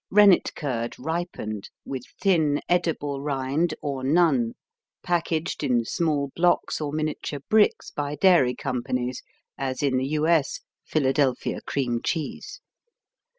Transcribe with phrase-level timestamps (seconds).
[0.09, 4.53] Rennet curd ripened, with thin, edible rind, or none,
[5.03, 9.21] packaged in small blocks or miniature bricks by dairy companies,
[9.59, 10.61] as in the U.S.
[10.87, 12.61] Philadelphia Cream cheese.